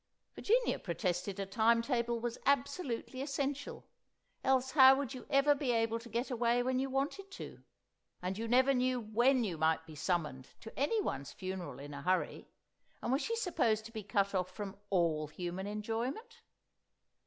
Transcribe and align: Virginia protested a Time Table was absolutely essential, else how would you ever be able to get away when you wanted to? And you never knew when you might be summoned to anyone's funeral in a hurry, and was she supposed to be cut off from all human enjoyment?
Virginia 0.33 0.79
protested 0.79 1.39
a 1.39 1.45
Time 1.45 1.83
Table 1.83 2.19
was 2.19 2.39
absolutely 2.47 3.21
essential, 3.21 3.85
else 4.43 4.71
how 4.71 4.95
would 4.95 5.13
you 5.13 5.27
ever 5.29 5.53
be 5.53 5.71
able 5.71 5.99
to 5.99 6.09
get 6.09 6.31
away 6.31 6.63
when 6.63 6.79
you 6.79 6.89
wanted 6.89 7.29
to? 7.29 7.61
And 8.19 8.35
you 8.35 8.47
never 8.47 8.73
knew 8.73 8.99
when 8.99 9.43
you 9.43 9.59
might 9.59 9.85
be 9.85 9.93
summoned 9.93 10.47
to 10.61 10.73
anyone's 10.75 11.33
funeral 11.33 11.77
in 11.77 11.93
a 11.93 12.01
hurry, 12.01 12.47
and 13.03 13.11
was 13.11 13.21
she 13.21 13.35
supposed 13.35 13.85
to 13.85 13.91
be 13.91 14.01
cut 14.01 14.33
off 14.33 14.49
from 14.49 14.75
all 14.89 15.27
human 15.27 15.67
enjoyment? 15.67 16.41